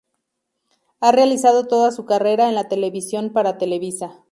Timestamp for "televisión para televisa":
2.67-4.19